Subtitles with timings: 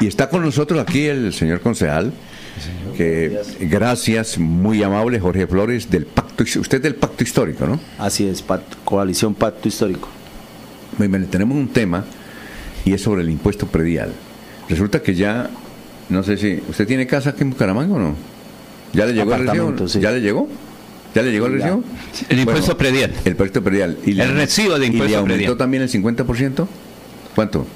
[0.00, 2.12] Y está con nosotros aquí el señor concejal,
[2.96, 7.80] que gracias, muy amable, Jorge Flores, del Pacto, usted del Pacto Histórico, ¿no?
[7.98, 8.44] Así es,
[8.84, 10.08] Coalición Pacto Histórico.
[10.98, 12.04] Bueno, tenemos un tema
[12.84, 14.12] y es sobre el impuesto predial.
[14.68, 15.50] Resulta que ya,
[16.08, 18.14] no sé si, ¿usted tiene casa aquí en Bucaramanga o no?
[18.92, 19.86] ¿Ya le llegó el recibo?
[20.00, 20.48] ¿Ya le llegó?
[21.14, 21.82] ¿Ya le llegó el recibo?
[22.28, 23.12] El impuesto predial.
[23.24, 23.98] El impuesto predial.
[24.04, 26.66] ¿Y el recibo de impuesto ¿Y le aumentó también el 50%?
[27.34, 27.66] ¿Cuánto?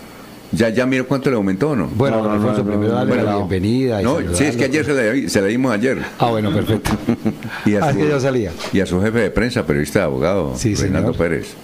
[0.53, 1.87] ¿Ya, ya miro cuánto le aumentó o no?
[1.89, 4.03] Bueno, Alfonso, primero darle la bienvenida.
[4.03, 5.99] no, sí, es que ayer se la, se dimos ayer.
[6.19, 6.91] Ah, bueno, perfecto.
[7.65, 8.53] y a ah, su, que ya salía.
[8.73, 11.55] Y a su jefe de prensa, periodista abogado, sí, Renato Pérez.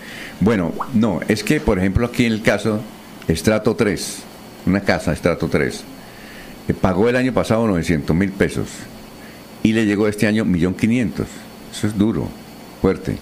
[0.40, 2.80] Bueno, no, es que, por ejemplo, aquí en el caso,
[3.26, 4.18] Estrato 3,
[4.66, 5.84] una casa, Estrato 3,
[6.66, 8.68] que pagó el año pasado 900 mil pesos
[9.62, 11.26] y le llegó este año 1.500.000.
[11.72, 12.28] Eso es duro,
[12.80, 13.18] fuerte.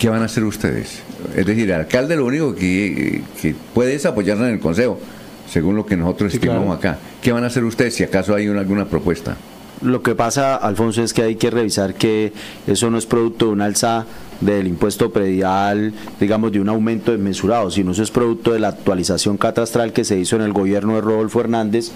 [0.00, 1.02] ¿Qué van a hacer ustedes?
[1.36, 3.22] Es decir, el alcalde lo único que,
[3.74, 4.98] puede es apoyarnos en el consejo,
[5.48, 6.98] según lo que nosotros estimamos acá.
[7.20, 9.36] ¿Qué van a hacer ustedes si acaso hay alguna propuesta?
[9.82, 12.32] Lo que pasa, Alfonso, es que hay que revisar que
[12.66, 14.06] eso no es producto de una alza
[14.40, 19.36] del impuesto predial, digamos, de un aumento desmesurado, sino eso es producto de la actualización
[19.36, 21.92] catastral que se hizo en el gobierno de Rodolfo Hernández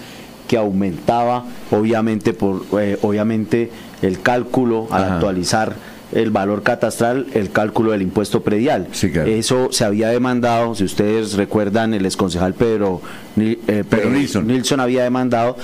[0.47, 3.71] que aumentaba obviamente por eh, obviamente
[4.03, 5.75] el cálculo al actualizar
[6.15, 8.87] el valor catastral, el cálculo del impuesto predial.
[9.25, 13.01] Eso se había demandado, si ustedes recuerdan, el exconcejal Pedro,
[13.37, 14.79] eh, Pedro Nilsson.
[14.79, 15.57] había demandado,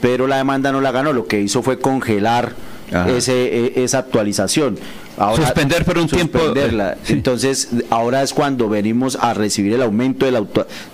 [0.00, 2.52] pero la demanda no la ganó, lo que hizo fue congelar
[3.16, 4.76] ese, e, esa actualización.
[5.36, 6.38] Suspender por un tiempo.
[7.08, 10.44] Entonces, ahora es cuando venimos a recibir el aumento de la,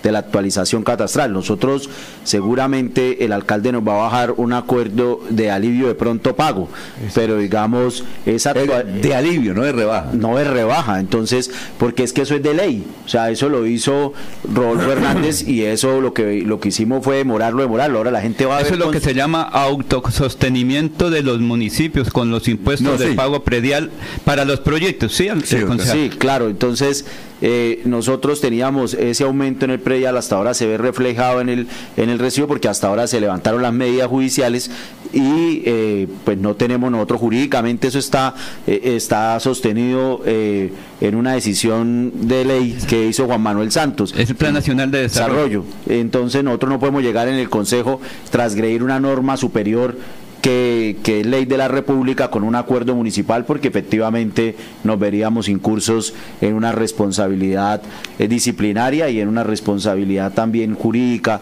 [0.02, 1.32] de la actualización catastral.
[1.32, 1.88] Nosotros,
[2.24, 6.68] seguramente, el alcalde nos va a bajar un acuerdo de alivio de pronto pago,
[7.14, 10.10] pero digamos, esa de alivio, no de rebaja.
[10.12, 12.86] No de rebaja, entonces, porque es que eso es de ley.
[13.04, 14.12] O sea, eso lo hizo
[14.52, 17.98] Rodolfo Hernández y eso lo que, lo que hicimos fue demorarlo, demorarlo.
[17.98, 22.10] Ahora la gente va a Eso es lo que se llama autosostenimiento de los municipios
[22.10, 23.90] con los impuestos de pago predial
[24.24, 25.28] para los proyectos, ¿sí?
[25.44, 26.48] Sí, claro.
[26.48, 27.04] Entonces,
[27.40, 31.68] eh, nosotros teníamos ese aumento en el predial, hasta ahora se ve reflejado en el,
[31.96, 34.70] en el recibo, porque hasta ahora se levantaron las medidas judiciales
[35.12, 38.34] y eh, pues no tenemos nosotros jurídicamente, eso está,
[38.66, 44.14] eh, está sostenido en una decisión de ley que hizo Juan Manuel Santos.
[44.16, 45.64] Es el Plan Nacional de Desarrollo.
[45.88, 49.96] Entonces, nosotros no podemos llegar en el Consejo, transgredir una norma superior
[50.40, 54.54] que, que, ley de la República con un acuerdo municipal porque efectivamente
[54.84, 57.82] nos veríamos incursos en una responsabilidad
[58.18, 61.40] eh, disciplinaria y en una responsabilidad también jurídica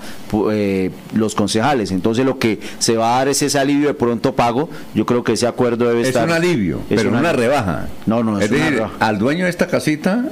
[0.50, 1.90] eh, los concejales.
[1.90, 4.68] Entonces lo que se va a dar es ese alivio de pronto pago.
[4.94, 6.24] Yo creo que ese acuerdo debe estar...
[6.24, 7.88] Es un alivio, pero no una rebaja.
[8.06, 10.24] No, no, es, decir, al dueño de esta casita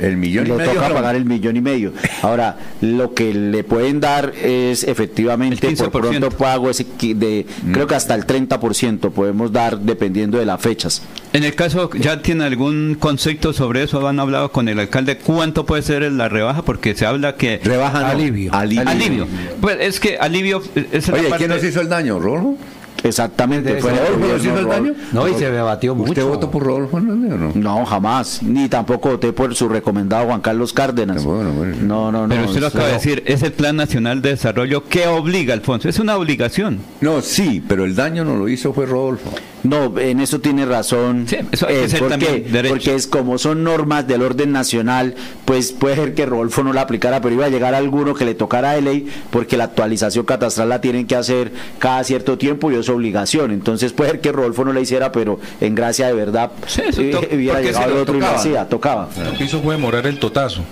[0.00, 0.72] el millón y medio.
[0.72, 1.92] toca pagar el millón y medio.
[2.22, 7.72] Ahora, lo que le pueden dar es efectivamente por pronto pago ese de, mm.
[7.72, 11.02] creo que hasta el 30% podemos dar dependiendo de las fechas.
[11.32, 14.06] En el caso, ¿ya tiene algún concepto sobre eso?
[14.06, 15.18] ¿Han hablado con el alcalde?
[15.18, 16.62] ¿Cuánto puede ser la rebaja?
[16.62, 17.60] Porque se habla que...
[17.62, 18.52] Rebaja alivio.
[18.52, 19.26] alivio.
[19.60, 20.62] Pues es que alivio...
[20.92, 22.56] Es Oye, ¿quién nos hizo el daño, Rolo?
[23.02, 23.80] Exactamente.
[23.80, 24.94] ¿Fue Rodolfo el daño?
[25.12, 26.10] No, y se debatió mucho.
[26.10, 27.52] ¿Usted votó por Rodolfo Hernández o no?
[27.54, 28.42] No, jamás.
[28.42, 31.24] Ni tampoco voté por su recomendado Juan Carlos Cárdenas.
[31.24, 31.76] Bueno, bueno.
[31.80, 32.28] No, no, no.
[32.28, 35.88] Pero usted lo acaba de decir, es el Plan Nacional de Desarrollo que obliga, Alfonso.
[35.88, 36.80] Es una obligación.
[37.00, 39.30] No, sí, pero el daño no lo hizo fue Rodolfo.
[39.62, 41.26] No, en eso tiene razón.
[41.28, 45.96] Sí, eso hay que porque, porque es como son normas del orden nacional, pues puede
[45.96, 48.82] ser que Rodolfo no la aplicara, pero iba a llegar alguno que le tocara de
[48.82, 53.50] ley, porque la actualización catastral la tienen que hacer cada cierto tiempo y es obligación.
[53.50, 57.30] Entonces puede ser que Rodolfo no la hiciera, pero en gracia de verdad sí, eh,
[57.32, 58.16] hubiera llegado otro tocaba.
[58.16, 59.08] y lo hacía, tocaba.
[59.24, 60.64] Lo que hizo fue demorar el totazo.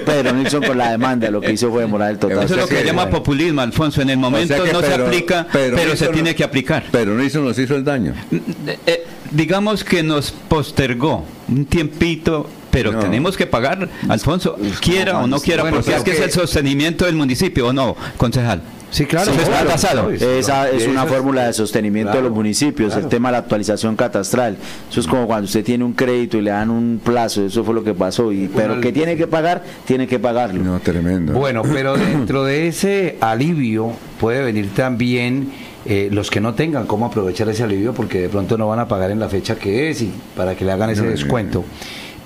[0.00, 2.44] Pedro Nilsson con la demanda lo que hizo fue demorar el total.
[2.44, 4.02] Eso es lo que se llama populismo, Alfonso.
[4.02, 6.84] En el momento no se aplica, pero, se tiene que aplicar.
[6.90, 8.14] Pero Nilsson nos hizo el daño.
[8.66, 15.28] Eh, eh, digamos que nos postergó un tiempito pero tenemos que pagar, Alfonso, quiera o
[15.28, 18.62] no quiera, porque es que es el sostenimiento del municipio, ¿o no, concejal?
[18.94, 19.32] Sí, claro.
[20.12, 24.56] Esa es una fórmula de sostenimiento de los municipios, el tema de la actualización catastral.
[24.88, 27.74] Eso es como cuando usted tiene un crédito y le dan un plazo, eso fue
[27.74, 28.30] lo que pasó.
[28.30, 30.62] Y, pero que tiene que pagar, tiene que pagarlo.
[30.62, 31.32] No, tremendo.
[31.32, 33.90] Bueno, pero dentro de ese alivio
[34.20, 35.50] puede venir también
[35.86, 38.86] eh, los que no tengan cómo aprovechar ese alivio porque de pronto no van a
[38.86, 41.64] pagar en la fecha que es y para que le hagan ese descuento.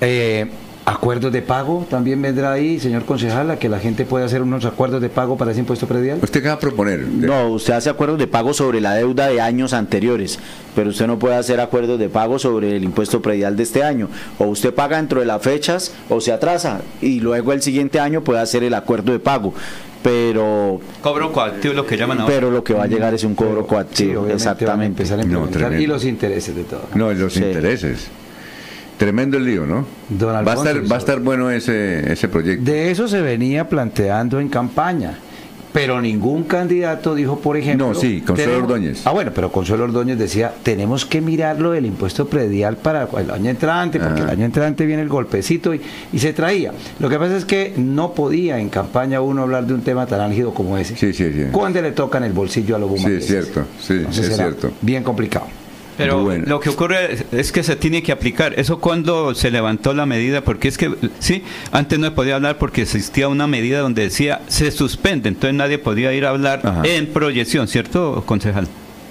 [0.03, 0.47] Eh,
[0.89, 4.65] ¿Acuerdos de pago también vendrá ahí, señor concejal, a que la gente pueda hacer unos
[4.65, 6.19] acuerdos de pago para ese impuesto predial?
[6.23, 7.01] ¿Usted qué va a proponer?
[7.01, 10.39] No, usted hace acuerdos de pago sobre la deuda de años anteriores,
[10.75, 14.09] pero usted no puede hacer acuerdos de pago sobre el impuesto predial de este año.
[14.39, 18.25] O usted paga dentro de las fechas o se atrasa y luego el siguiente año
[18.25, 19.53] puede hacer el acuerdo de pago.
[20.03, 22.35] pero cobro coactivo lo que llaman ahora.
[22.35, 25.05] pero lo que va a llegar es un cobro coactivo exactamente
[25.79, 28.09] y los intereses de todo no los intereses
[28.99, 29.87] Tremendo el lío, ¿no?
[30.21, 32.65] va, a estar, va a estar bueno ese, ese proyecto.
[32.65, 35.19] De eso se venía planteando en campaña.
[35.73, 37.89] Pero ningún candidato dijo, por ejemplo.
[37.89, 39.07] No, sí, Consuelo Ordóñez.
[39.07, 43.51] Ah, bueno, pero Consuelo Ordóñez decía: tenemos que mirarlo del impuesto predial para el año
[43.51, 45.81] entrante, porque el año entrante viene el golpecito y,
[46.13, 46.73] y, se traía.
[46.99, 50.21] Lo que pasa es que no podía en campaña uno hablar de un tema tan
[50.21, 50.97] álgido como ese.
[50.97, 51.45] Sí, sí, sí.
[51.53, 53.27] Cuando le tocan el bolsillo a los bumangueses.
[53.27, 53.69] Sí, es cierto.
[53.81, 54.73] Sí, es cierto.
[54.81, 55.47] Bien complicado.
[55.99, 58.59] Pero lo que ocurre es que se tiene que aplicar.
[58.59, 61.43] Eso cuando se levantó la medida, porque es que, sí,
[61.73, 65.79] antes no se podía hablar porque existía una medida donde decía se suspende, entonces nadie
[65.79, 68.69] podía ir a hablar en proyección, ¿cierto, concejal?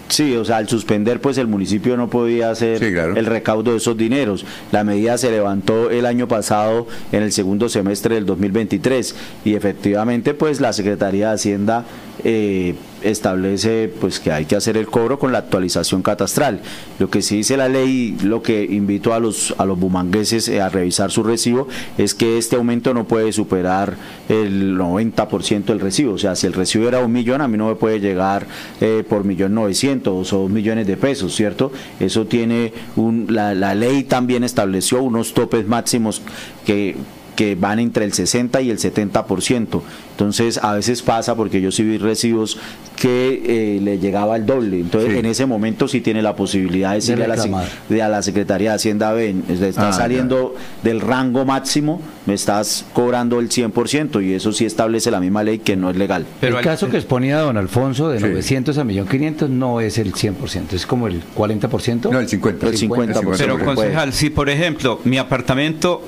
[0.09, 3.97] Sí, o sea, al suspender, pues el municipio no podía hacer el recaudo de esos
[3.97, 4.45] dineros.
[4.71, 10.33] La medida se levantó el año pasado en el segundo semestre del 2023 y efectivamente,
[10.33, 11.85] pues la Secretaría de Hacienda
[12.23, 16.61] eh, establece pues que hay que hacer el cobro con la actualización catastral.
[16.99, 20.61] Lo que sí dice la ley, lo que invito a los a los bumangueses eh,
[20.61, 21.67] a revisar su recibo
[21.97, 23.95] es que este aumento no puede superar
[24.29, 26.13] el 90% del recibo.
[26.13, 28.47] O sea, si el recibo era un millón, a mí no me puede llegar
[28.81, 31.71] eh, por millón novecientos o dos millones de pesos, ¿cierto?
[31.99, 36.21] Eso tiene un, la, la ley también estableció unos topes máximos
[36.65, 36.95] que
[37.37, 39.81] que van entre el 60 y el 70%.
[40.11, 42.57] Entonces, a veces pasa, porque yo sí vi recibos
[42.95, 44.79] que eh, le llegaba el doble.
[44.79, 48.71] Entonces, en ese momento sí tiene la posibilidad de decirle a, la, a la Secretaría
[48.71, 54.33] de Hacienda, ven, estás ah, saliendo del rango máximo, me estás cobrando el 100% y
[54.33, 56.25] eso sí establece la misma ley que no es legal.
[56.41, 60.73] Pero el caso que exponía don Alfonso de 900 a 1.500 no es el 100%,
[60.73, 62.09] es como el 40%.
[62.09, 62.63] No, el 50%.
[62.63, 63.35] El 50%.
[63.37, 66.01] Pero concejal, si por ejemplo mi apartamento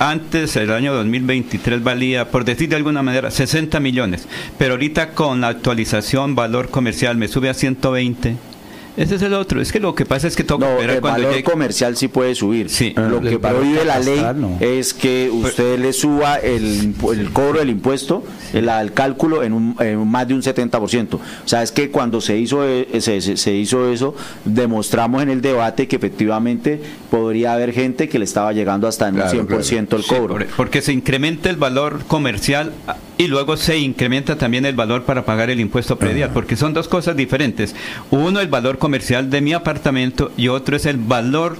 [0.00, 4.26] antes, el año 2023 valía, por decir de alguna manera, 60 millones,
[4.58, 8.49] pero ahorita con la actualización valor comercial me sube a 120
[8.96, 9.60] ese es el otro.
[9.60, 12.70] Es que lo que pasa es que toca no, el valor comercial sí puede subir.
[12.70, 12.94] Sí.
[12.96, 14.22] Lo que prohíbe la ley
[14.60, 19.76] es que usted le suba el, el cobro del impuesto, el, el cálculo en, un,
[19.80, 21.14] en, más de un 70%.
[21.14, 24.14] O sea, es que cuando se hizo, eh, se, se, hizo eso,
[24.44, 29.16] demostramos en el debate que efectivamente podría haber gente que le estaba llegando hasta en
[29.16, 30.38] un 100% el cobro.
[30.56, 32.72] porque se incrementa el valor comercial
[33.20, 36.88] y luego se incrementa también el valor para pagar el impuesto predial, porque son dos
[36.88, 37.76] cosas diferentes.
[38.10, 41.58] Uno, el valor comercial de mi apartamento y otro es el valor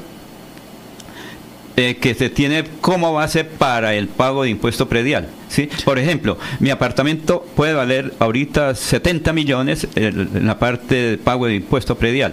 [1.77, 5.29] eh, que se tiene como base para el pago de impuesto predial.
[5.51, 5.69] ¿sí?
[5.85, 11.57] Por ejemplo, mi apartamento puede valer ahorita 70 millones en la parte de pago de
[11.57, 12.33] impuesto predial,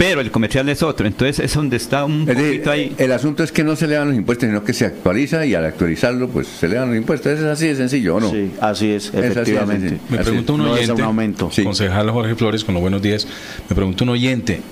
[0.00, 1.06] pero el comercial es otro.
[1.06, 2.94] Entonces es donde está un poquito ahí.
[2.96, 5.54] El asunto es que no se le dan los impuestos, sino que se actualiza y
[5.54, 7.38] al actualizarlo, pues se le dan los impuestos.
[7.38, 8.30] Es así de sencillo, ¿o no?
[8.30, 9.98] Sí, así es, efectivamente.
[10.08, 11.50] Me pregunta un oyente, un aumento.
[11.62, 13.28] concejal Jorge Flores, con los buenos días,
[13.68, 14.62] me pregunta un oyente,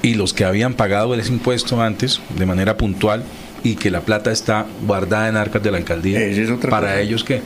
[0.00, 3.22] ¿y los que habían pagado ese impuesto antes, de manera puntual,
[3.62, 6.20] y que la plata está guardada en arcas de la alcaldía,
[6.70, 7.42] ¿para ellos qué?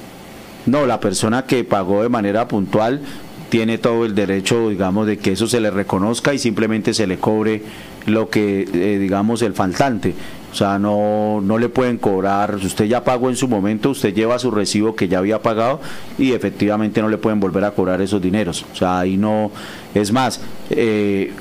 [0.66, 3.00] No, la persona que pagó de manera puntual
[3.48, 7.18] tiene todo el derecho, digamos, de que eso se le reconozca y simplemente se le
[7.18, 7.62] cobre
[8.06, 10.14] lo que, eh, digamos, el faltante.
[10.50, 14.14] O sea, no, no le pueden cobrar, si usted ya pagó en su momento, usted
[14.14, 15.80] lleva su recibo que ya había pagado
[16.18, 18.64] y efectivamente no le pueden volver a cobrar esos dineros.
[18.72, 19.50] O sea, ahí no,
[19.94, 21.32] es más, eh,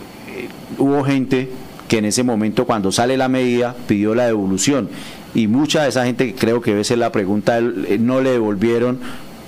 [0.78, 1.50] hubo gente
[1.88, 4.90] que en ese momento cuando sale la medida pidió la devolución
[5.34, 9.00] y mucha de esa gente, creo que a veces la pregunta, eh, no le devolvieron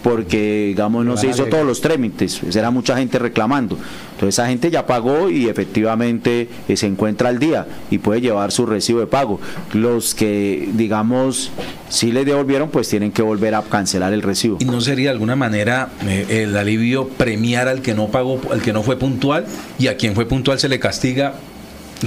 [0.03, 3.77] porque digamos no se hizo todos los trámites, era mucha gente reclamando.
[4.13, 8.51] Entonces esa gente ya pagó y efectivamente eh, se encuentra al día y puede llevar
[8.51, 9.39] su recibo de pago.
[9.73, 11.51] Los que digamos
[11.89, 14.57] sí le devolvieron pues tienen que volver a cancelar el recibo.
[14.59, 18.61] ¿Y no sería de alguna manera eh, el alivio premiar al que no pagó, al
[18.61, 19.45] que no fue puntual
[19.77, 21.35] y a quien fue puntual se le castiga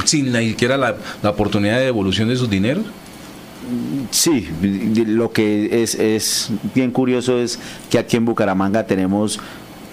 [0.04, 2.84] sin ni siquiera la, la oportunidad de devolución de sus dineros?
[4.10, 4.48] Sí,
[5.06, 7.58] lo que es, es bien curioso es
[7.90, 9.40] que aquí en Bucaramanga tenemos,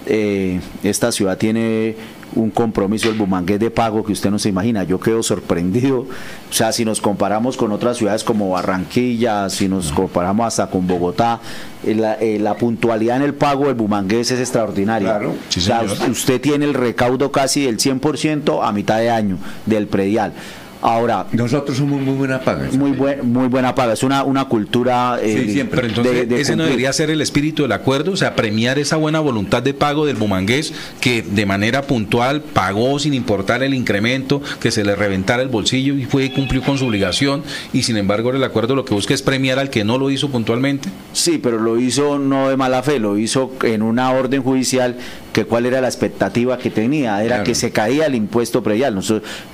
[0.06, 1.96] eh, esta ciudad tiene
[2.36, 4.84] un compromiso, el bumangués de pago que usted no se imagina.
[4.84, 6.02] Yo quedo sorprendido.
[6.02, 10.88] O sea, si nos comparamos con otras ciudades como Barranquilla, si nos comparamos hasta con
[10.88, 11.40] Bogotá,
[11.84, 15.20] eh, la, eh, la puntualidad en el pago del bumangués es extraordinaria.
[15.20, 15.94] Claro.
[16.10, 20.34] usted tiene el recaudo casi del 100% a mitad de año del predial.
[20.82, 22.70] Ahora, nosotros somos muy buena paga.
[22.72, 22.94] Muy,
[23.24, 25.20] muy buena paga, es una, una cultura.
[25.22, 25.82] Eh, sí, siempre.
[25.82, 29.20] Pero entonces, ese no debería ser el espíritu del acuerdo, o sea, premiar esa buena
[29.20, 34.72] voluntad de pago del bumangués que de manera puntual pagó sin importar el incremento, que
[34.72, 37.44] se le reventara el bolsillo y fue cumplió con su obligación,
[37.74, 40.30] y sin embargo, el acuerdo lo que busca es premiar al que no lo hizo
[40.30, 40.90] puntualmente.
[41.12, 44.98] Sí, pero lo hizo no de mala fe, lo hizo en una orden judicial
[45.40, 49.00] que cuál era la expectativa que tenía, era que se caía el impuesto predial.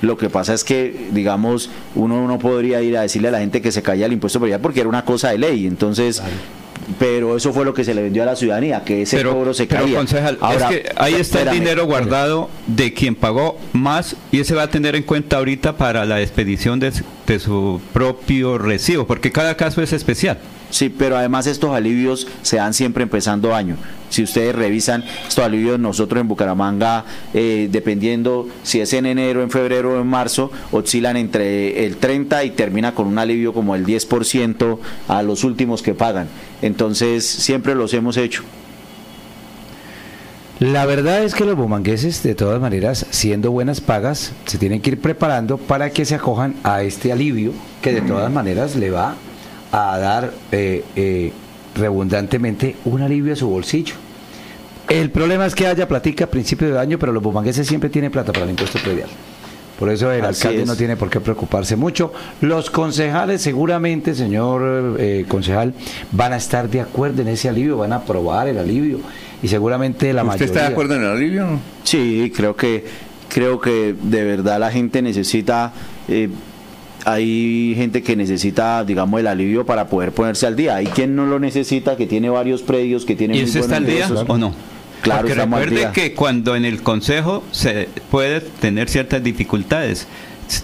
[0.02, 3.62] lo que pasa es que, digamos, uno no podría ir a decirle a la gente
[3.62, 5.64] que se caía el impuesto predial porque era una cosa de ley.
[5.64, 6.20] Entonces,
[6.98, 9.68] pero eso fue lo que se le vendió a la ciudadanía, que ese cobro se
[9.68, 10.04] caía.
[10.40, 14.64] Ahora, es que ahí está el dinero guardado de quien pagó más y ese va
[14.64, 16.92] a tener en cuenta ahorita para la expedición de,
[17.28, 20.38] de su propio recibo, porque cada caso es especial.
[20.70, 23.76] Sí, pero además estos alivios se dan siempre empezando año.
[24.08, 29.50] Si ustedes revisan estos alivios, nosotros en Bucaramanga, eh, dependiendo si es en enero, en
[29.50, 33.84] febrero o en marzo, oscilan entre el 30 y termina con un alivio como el
[33.84, 36.28] 10% a los últimos que pagan.
[36.62, 38.42] Entonces, siempre los hemos hecho.
[40.58, 44.90] La verdad es que los bumangueses, de todas maneras, siendo buenas pagas, se tienen que
[44.90, 49.16] ir preparando para que se acojan a este alivio que de todas maneras le va
[49.70, 51.32] a dar eh, eh,
[51.76, 53.94] redundantemente un alivio a su bolsillo.
[54.88, 58.10] El problema es que haya platica a principio de año, pero los bumangueses siempre tienen
[58.10, 59.08] plata para el impuesto predial.
[59.78, 62.12] Por eso el alcalde no tiene por qué preocuparse mucho.
[62.40, 65.74] Los concejales seguramente, señor eh, concejal,
[66.12, 69.00] van a estar de acuerdo en ese alivio, van a aprobar el alivio
[69.42, 70.46] y seguramente la mayoría...
[70.46, 71.46] ¿Usted está de acuerdo en el alivio?
[71.82, 72.84] Sí, creo que
[73.28, 75.72] creo que de verdad la gente necesita
[76.08, 76.30] eh,
[77.06, 80.74] hay gente que necesita, digamos, el alivio para poder ponerse al día.
[80.74, 83.36] Hay quien no lo necesita, que tiene varios predios, que tiene...
[83.36, 84.52] ¿Y usted está al día o no?
[85.02, 90.08] Claro, Porque recuerde que cuando en el consejo se puede tener ciertas dificultades,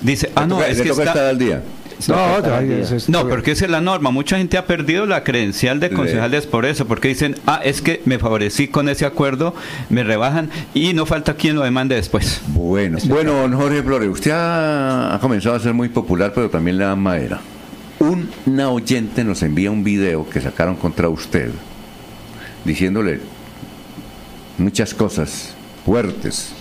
[0.00, 1.04] dice, ah, no, es que está...
[1.04, 1.62] estar al día.
[2.08, 2.40] No,
[3.08, 4.10] no, porque esa es la norma.
[4.10, 8.00] Mucha gente ha perdido la credencial de concejales por eso, porque dicen, ah, es que
[8.04, 9.54] me favorecí con ese acuerdo,
[9.88, 12.40] me rebajan y no falta quien lo demande después.
[12.48, 17.00] Bueno, bueno, Jorge Flores, usted ha, comenzado a ser muy popular, pero también le dan
[17.00, 17.40] madera.
[18.46, 21.50] Una oyente nos envía un video que sacaron contra usted,
[22.64, 23.20] diciéndole
[24.58, 25.54] muchas cosas
[25.84, 26.52] fuertes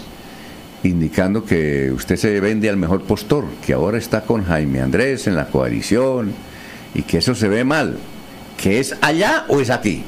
[0.83, 5.35] indicando que usted se vende al mejor postor, que ahora está con Jaime Andrés en
[5.35, 6.33] la coalición
[6.93, 7.97] y que eso se ve mal.
[8.57, 10.03] ¿Que es allá o es aquí?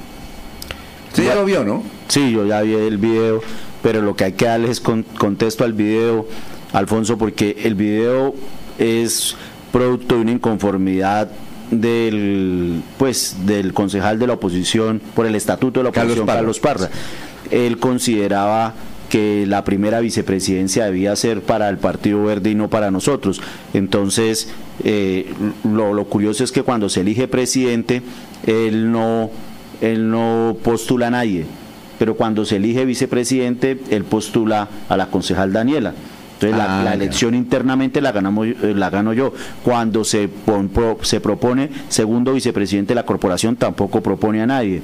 [1.10, 1.84] Usted ya lo vio, ¿no?
[2.08, 3.42] Sí, yo ya vi el video,
[3.82, 6.28] pero lo que hay que darle es contexto al video,
[6.72, 8.34] Alfonso, porque el video
[8.80, 9.36] es
[9.72, 11.30] producto de una inconformidad
[11.72, 16.90] del pues del concejal de la oposición por el estatuto de la oposición Carlos Parra.
[17.50, 18.74] Él consideraba
[19.14, 23.44] que la primera vicepresidencia debía ser para el Partido Verde y no para nosotros.
[23.76, 24.52] Entonces,
[24.84, 25.32] eh,
[25.64, 28.02] lo, curioso es que cuando se elige presidente,
[28.48, 29.30] él no,
[29.82, 31.46] él no postula a nadie,
[32.00, 35.94] pero cuando se elige vicepresidente, él postula a la concejal Daniela.
[36.34, 39.32] Entonces la, ah, elección internamente la ganamos eh, la gano yo.
[39.64, 40.28] Cuando se,
[41.04, 44.82] se propone segundo vicepresidente de la corporación tampoco propone a nadie.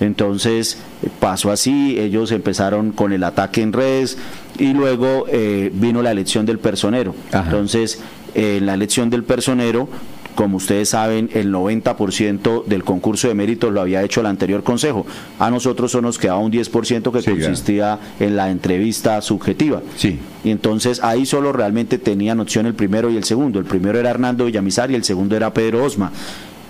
[0.00, 0.78] Entonces
[1.20, 4.18] pasó así, ellos empezaron con el ataque en redes
[4.58, 7.14] y luego eh, vino la elección del personero.
[7.32, 8.00] Entonces,
[8.34, 9.88] en la elección del personero,
[10.34, 15.06] como ustedes saben, el 90% del concurso de méritos lo había hecho el anterior consejo.
[15.38, 19.82] A nosotros solo nos quedaba un 10% que consistía en la entrevista subjetiva.
[19.96, 20.18] Sí.
[20.42, 23.58] Y entonces ahí solo realmente tenían opción el primero y el segundo.
[23.58, 26.12] El primero era Hernando Villamizar y el segundo era Pedro Osma.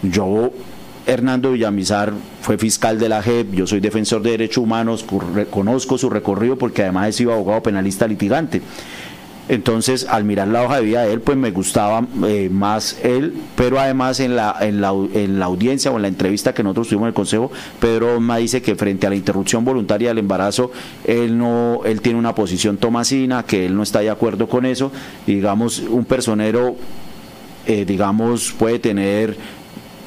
[0.02, 0.50] Yo
[1.06, 5.04] Hernando Villamizar fue fiscal de la JEP, yo soy defensor de derechos humanos,
[5.50, 8.62] conozco su recorrido porque además he sido abogado penalista litigante.
[9.48, 13.34] Entonces, al mirar la hoja de vida de él, pues me gustaba eh, más él,
[13.56, 16.88] pero además en la, en, la, en la audiencia o en la entrevista que nosotros
[16.88, 20.70] tuvimos en el Consejo, Pedro Osma dice que frente a la interrupción voluntaria del embarazo,
[21.04, 24.92] él no, él tiene una posición tomasina, que él no está de acuerdo con eso.
[25.26, 26.76] digamos, un personero,
[27.66, 29.36] eh, digamos, puede tener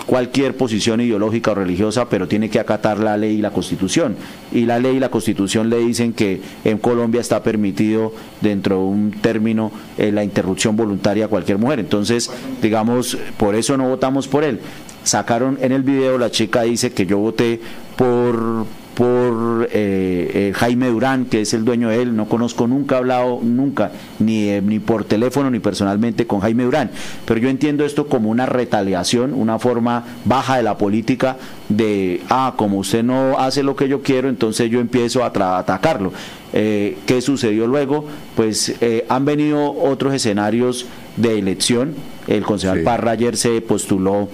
[0.06, 4.16] cualquier posición ideológica o religiosa, pero tiene que acatar la ley y la constitución.
[4.52, 8.84] Y la ley y la constitución le dicen que en Colombia está permitido dentro de
[8.84, 11.80] un término eh, la interrupción voluntaria a cualquier mujer.
[11.80, 12.30] Entonces,
[12.62, 14.60] digamos, por eso no votamos por él.
[15.04, 17.60] Sacaron en el video, la chica dice que yo voté
[17.96, 22.16] por por eh, eh, Jaime Durán, que es el dueño de él.
[22.16, 26.64] No conozco, nunca he hablado, nunca, ni, eh, ni por teléfono ni personalmente con Jaime
[26.64, 26.90] Durán.
[27.26, 31.38] Pero yo entiendo esto como una retaliación, una forma baja de la política
[31.68, 35.28] de, ah, como usted no hace lo que yo quiero, entonces yo empiezo a,
[35.60, 36.14] atacarlo.
[36.54, 38.06] ¿Qué sucedió luego?
[38.38, 38.74] Pues
[39.10, 40.86] han venido otros escenarios
[41.18, 41.96] de elección.
[42.28, 44.30] El concejal Parra ayer se postuló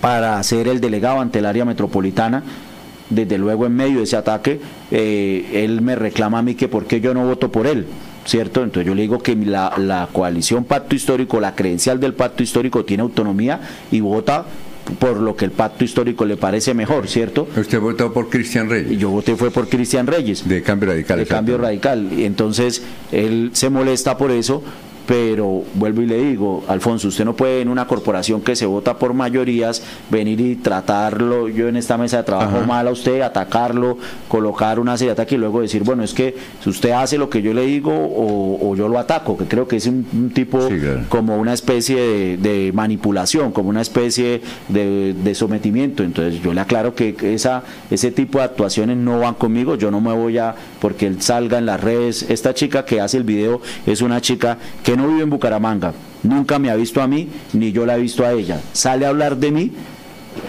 [0.00, 2.42] para ser el delegado ante el área metropolitana.
[3.10, 6.86] Desde luego en medio de ese ataque, eh, él me reclama a mí que por
[6.86, 7.86] qué yo no voto por él.
[8.26, 8.62] ¿cierto?
[8.62, 12.82] Entonces yo le digo que la, la, coalición pacto histórico, la credencial del pacto histórico
[12.82, 14.46] tiene autonomía y vota
[14.98, 17.48] por lo que el pacto histórico le parece mejor, ¿cierto?
[17.56, 18.98] Usted votó por Cristian Reyes.
[18.98, 20.46] Yo voté fue por Cristian Reyes.
[20.46, 21.18] De Cambio Radical.
[21.18, 22.12] De Cambio Radical.
[22.12, 22.82] Y entonces
[23.12, 24.62] él se molesta por eso
[25.06, 28.98] pero vuelvo y le digo, Alfonso, usted no puede en una corporación que se vota
[28.98, 33.98] por mayorías venir y tratarlo, yo en esta mesa de trabajo mal a usted, atacarlo,
[34.28, 37.28] colocar una serie de ataques y luego decir, bueno, es que si usted hace lo
[37.28, 40.68] que yo le digo o, yo lo ataco, que creo que es un, tipo
[41.08, 46.02] como una especie de, manipulación, como una especie de, sometimiento.
[46.02, 50.00] Entonces yo le aclaro que esa, ese tipo de actuaciones no van conmigo, yo no
[50.00, 53.62] me voy a, porque él salga en las redes, esta chica que hace el video
[53.86, 57.72] es una chica que no vive en Bucaramanga, nunca me ha visto a mí, ni
[57.72, 58.60] yo la he visto a ella.
[58.74, 59.72] Sale a hablar de mí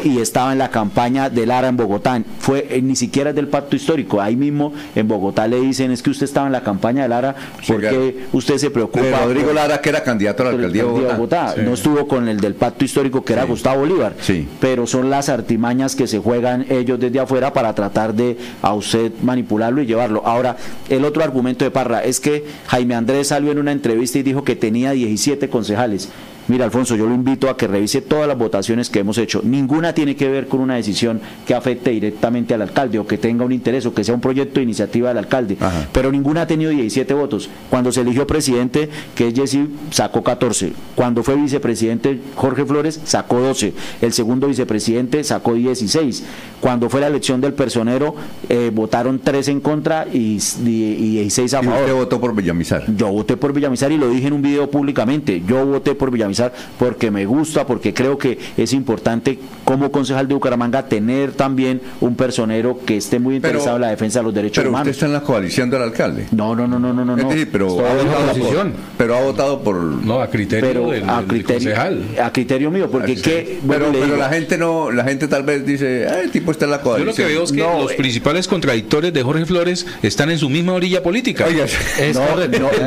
[0.04, 2.22] y estaba en la campaña de Lara en Bogotá.
[2.40, 4.22] Fue eh, ni siquiera es del pacto histórico.
[4.22, 7.36] Ahí mismo en Bogotá le dicen es que usted estaba en la campaña de Lara
[7.68, 9.22] porque usted se preocupa.
[9.24, 11.56] Rodrigo Lara que era candidato a la alcaldía de Bogotá.
[11.58, 14.16] No estuvo con el del pacto histórico que era Gustavo Bolívar.
[14.60, 19.12] Pero son las artimañas que se juegan ellos desde afuera para tratar de a usted
[19.22, 20.22] manipularlo y llevarlo.
[20.26, 20.58] Ahora,
[20.90, 24.44] el otro argumento de Parra es que Jaime Andrés salió en una entrevista y dijo
[24.44, 26.10] que tenía 17 concejales.
[26.48, 29.42] Mira, Alfonso, yo lo invito a que revise todas las votaciones que hemos hecho.
[29.44, 33.44] Ninguna tiene que ver con una decisión que afecte directamente al alcalde o que tenga
[33.44, 35.58] un interés o que sea un proyecto de iniciativa del alcalde.
[35.92, 37.50] Pero ninguna ha tenido 17 votos.
[37.72, 40.74] Cuando se eligió presidente, que es Jesse, sacó 14.
[40.94, 43.74] Cuando fue vicepresidente, Jorge Flores sacó 12.
[44.02, 46.24] El segundo vicepresidente sacó 16.
[46.62, 48.16] Cuando fue la elección del personero,
[48.50, 51.80] eh, votaron 3 en contra y, 16 a favor.
[51.80, 52.84] ¿Y usted votó por Villamizar?
[52.96, 55.42] Yo voté por Villamizar y lo dije en un video públicamente.
[55.48, 56.35] Yo voté por Villamizar
[56.78, 62.16] porque me gusta, porque creo que es importante como concejal de Bucaramanga tener también un
[62.16, 64.86] personero que esté muy interesado en la defensa de los derechos pero humanos.
[64.86, 66.28] Pero usted está en la coalición del alcalde.
[66.32, 67.30] No, no, no, no, no, no.
[67.52, 72.04] pero, ha votado por, pero ha votado por no a criterio del, a criterio, concejal.
[72.22, 76.06] A criterio mío, porque que, pero, pero la gente no, la gente tal vez dice,
[76.24, 77.06] el tipo está en la coalición.
[77.06, 80.38] Yo lo que veo es que los eh, principales contradictores de Jorge Flores están en
[80.38, 81.46] su misma orilla política.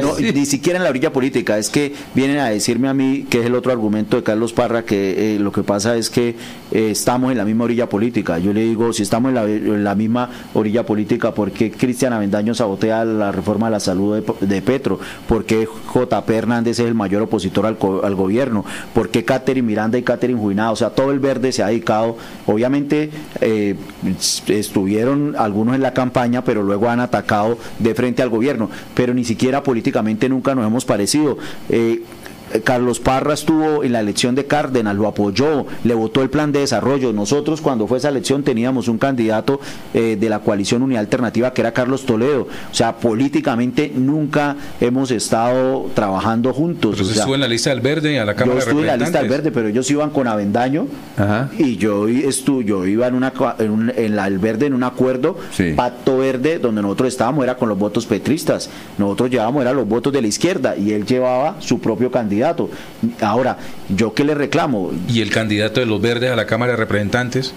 [0.03, 3.38] no, ni siquiera en la orilla política, es que vienen a decirme a mí que
[3.41, 6.37] es el otro argumento de Carlos Parra, que eh, lo que pasa es que
[6.71, 8.39] eh, estamos en la misma orilla política.
[8.39, 13.05] Yo le digo, si estamos en la, misma orilla política, ¿por qué Cristian Avendaño sabotea
[13.05, 14.99] la reforma de la salud de, Petro?
[15.27, 17.77] ¿Por qué JP Hernández es el mayor opositor al,
[18.15, 18.65] gobierno?
[18.95, 20.73] ¿Por qué Catherine Miranda y Catherine Juinada?
[20.73, 23.77] O sea, todo el verde se ha dedicado, obviamente eh,
[24.49, 29.25] estuvieron algunos en la campaña, pero luego han atacado de frente al gobierno, pero ni
[29.25, 31.39] siquiera políticamente nunca nos hemos parecido.
[31.69, 32.03] Eh,
[32.65, 36.61] Carlos Parra estuvo en la elección de Cárdenas, lo apoyó, le votó el plan de
[36.61, 37.13] desarrollo.
[37.13, 39.61] Nosotros cuando fue esa elección teníamos un candidato
[39.95, 42.49] eh, de la coalición Unidad Alternativa que era Carlos Toledo.
[42.71, 46.97] O sea, políticamente nunca hemos estado trabajando juntos.
[46.99, 49.19] Pero estuvo en la lista del Verde a la Cámara yo estuve en la lista
[49.21, 50.87] del Verde, pero ellos iban con Avendaño
[51.59, 55.37] y yo, estuve, yo iba en, una, en, la, el Verde en un acuerdo,
[55.77, 58.71] pacto verde, donde nosotros estábamos, era con los votos petristas.
[58.97, 62.38] Nosotros llevábamos, era los votos de la izquierda y él llevaba su propio candidato
[63.21, 64.91] Ahora, ¿yo qué le reclamo?
[65.09, 67.53] ¿Y el candidato de los verdes a la Cámara de Representantes?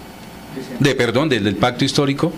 [0.80, 2.34] De, perdón, del, del pacto histórico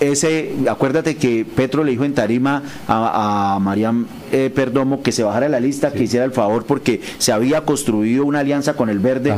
[0.00, 5.22] ese, acuérdate que Petro le dijo en Tarima a, a Mariam eh, Perdomo que se
[5.22, 8.98] bajara la lista, que hiciera el favor porque se había construido una alianza con el
[8.98, 9.34] Verde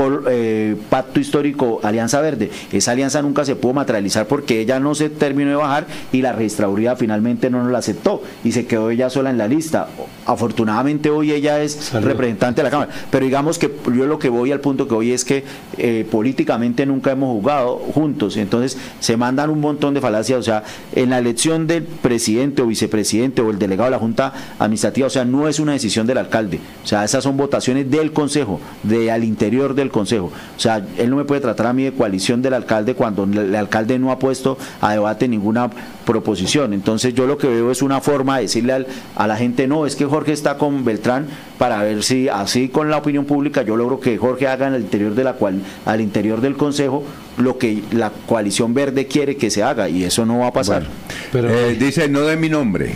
[0.00, 2.50] por eh, pacto histórico Alianza Verde.
[2.72, 6.32] Esa alianza nunca se pudo materializar porque ella no se terminó de bajar y la
[6.32, 9.88] registraduría finalmente no nos la aceptó y se quedó ella sola en la lista.
[10.24, 12.90] Afortunadamente hoy ella es representante de la Cámara.
[13.10, 15.44] Pero digamos que yo lo que voy al punto que hoy es que
[15.76, 18.38] eh, políticamente nunca hemos jugado juntos.
[18.38, 20.38] Entonces se mandan un montón de falacias.
[20.38, 24.32] O sea, en la elección del presidente o vicepresidente o el delegado de la Junta
[24.58, 26.58] Administrativa, o sea, no es una decisión del alcalde.
[26.82, 30.26] O sea, esas son votaciones del Consejo, de al interior del Consejo.
[30.56, 33.54] O sea, él no me puede tratar a mí de coalición del alcalde cuando el
[33.54, 35.70] alcalde no ha puesto a debate ninguna
[36.04, 36.72] proposición.
[36.72, 39.96] Entonces yo lo que veo es una forma de decirle a la gente, no, es
[39.96, 41.26] que Jorge está con Beltrán
[41.58, 44.82] para ver si así con la opinión pública yo logro que Jorge haga en el
[44.82, 47.04] interior de la cual, al interior del Consejo
[47.38, 50.86] lo que la coalición verde quiere que se haga y eso no va a pasar.
[51.32, 52.94] pero, eh, dice, no de mi nombre.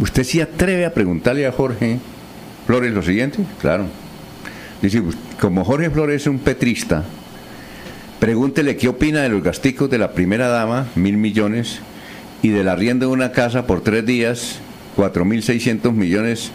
[0.00, 1.98] ¿Usted sí atreve a preguntarle a Jorge
[2.66, 3.44] Flores lo siguiente?
[3.60, 3.86] Claro.
[4.82, 5.00] Dice,
[5.40, 7.04] como Jorge Flores es un petrista,
[8.18, 11.78] pregúntele qué opina de los gasticos de la primera dama, mil millones,
[12.42, 14.58] y de la rienda de una casa por tres días,
[14.96, 16.50] cuatro mil seiscientos millones,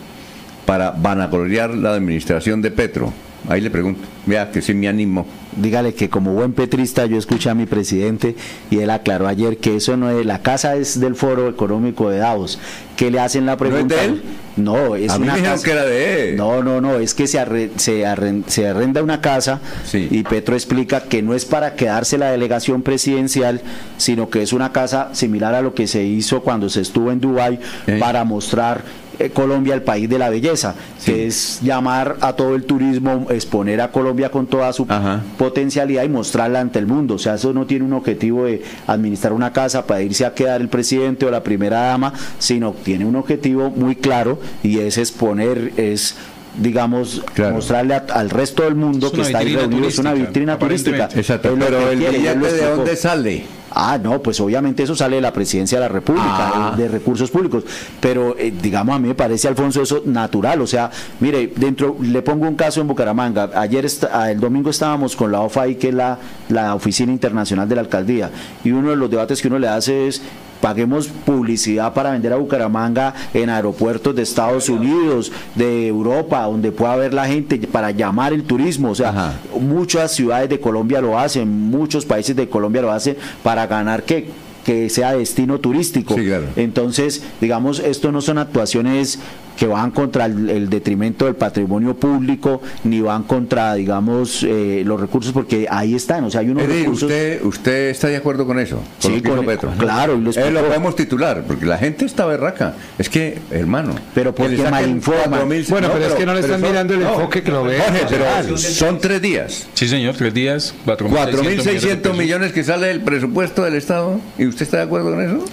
[0.66, 3.14] para vanagloriar la administración de Petro?
[3.50, 5.26] Ahí le pregunto, vea que sí me animo.
[5.56, 8.36] Dígale que como buen petrista yo escuché a mi presidente
[8.70, 12.20] y él aclaró ayer que eso no es, la casa es del Foro Económico de
[12.20, 12.60] Davos.
[12.98, 13.96] que le hacen la pregunta?
[13.96, 14.24] ¿No es de él?
[14.58, 15.64] No, es a mí una me casa.
[15.64, 16.36] que era de él.
[16.36, 18.06] No, no, no, es que se, se,
[18.48, 20.08] se, arrenda una casa sí.
[20.12, 23.62] y Petro explica que no es para quedarse la delegación presidencial,
[23.98, 27.22] sino que es una casa similar a lo que se hizo cuando se estuvo en
[27.22, 27.98] Dubái ¿Eh?
[28.00, 28.84] para mostrar
[29.20, 31.12] eh, Colombia el país de la belleza, Sí.
[31.12, 35.22] que es llamar a todo el turismo, exponer a Colombia con toda su Ajá.
[35.38, 37.16] potencialidad y mostrarla ante el mundo.
[37.16, 40.62] O sea, eso no tiene un objetivo de administrar una casa para irse a quedar
[40.62, 45.72] el presidente o la primera dama, sino tiene un objetivo muy claro y es exponer,
[45.78, 46.16] es
[46.58, 47.56] digamos, Claro.
[47.56, 51.08] mostrarle a- al resto del mundo Es que está ahí reunido, es una vitrina turística.
[51.16, 53.46] Exacto, pero el billete de dónde sale.
[53.80, 56.74] Ah, no, pues obviamente eso sale de la presidencia de la República, Ah.
[56.76, 57.64] de, de recursos públicos.
[58.00, 60.62] Pero, eh, digamos, a mí me parece, Alfonso, eso natural.
[60.62, 60.90] O sea,
[61.20, 63.52] mire, dentro, le pongo un caso en Bucaramanga.
[63.54, 66.18] Ayer, esta- ah, el domingo estábamos con la OFAI, que es la,
[66.50, 68.32] la Oficina Internacional de la Alcaldía.
[68.64, 70.22] Y uno de los debates que uno le hace es
[70.62, 76.96] paguemos publicidad para vender a Bucaramanga en aeropuertos de Estados Unidos, de Europa, donde pueda
[76.96, 78.92] ver la gente para llamar el turismo.
[78.92, 79.34] O sea, Ajá.
[79.60, 84.48] muchas ciudades de Colombia lo hacen, muchos países de Colombia lo hacen para ganar que
[84.68, 86.14] que sea destino turístico.
[86.16, 86.48] Sí, claro.
[86.58, 89.18] Entonces, digamos, esto no son actuaciones
[89.58, 95.02] que van contra el, el detrimento del patrimonio público, ni van contra, digamos, eh, los
[95.02, 97.04] recursos, porque ahí están, o sea, hay unos Es decir, recursos...
[97.10, 98.76] usted, ¿Usted está de acuerdo con eso?
[98.78, 99.72] Con Sí, lo que hizo con- Petro.
[99.78, 102.76] claro, y lo Eh, lo podemos titular, porque la gente está berraca.
[103.00, 103.96] Es que, hermano.
[104.14, 105.48] Pero porque saquen malinforman.
[105.50, 107.78] 4.000 Bueno, pero es que no le están son- mirando el enfoque que lo ve
[108.10, 109.68] pero son tres días.
[109.74, 114.20] Sí, señor, tres días, 4.600 millones que sale del presupuesto del Estado.
[114.38, 115.46] ¿Y usted está de acuerdo con eso?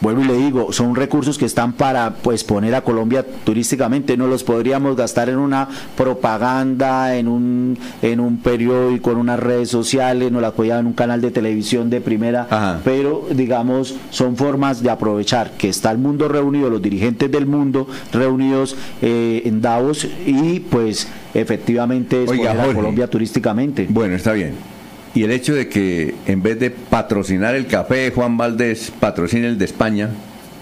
[0.00, 4.26] Vuelvo y le digo, son recursos que están para pues poner a Colombia turísticamente, no
[4.28, 10.30] los podríamos gastar en una propaganda, en un en un periódico, en unas redes sociales,
[10.30, 12.80] no las podía en un canal de televisión de primera, Ajá.
[12.84, 17.88] pero digamos son formas de aprovechar que está el mundo reunido, los dirigentes del mundo
[18.12, 22.76] reunidos eh, en Davos y pues efectivamente es Oiga, poner a Jorge.
[22.76, 23.86] Colombia turísticamente.
[23.88, 24.77] Bueno, está bien.
[25.18, 29.58] Y el hecho de que en vez de patrocinar el café Juan Valdés, patrocine el
[29.58, 30.10] de España,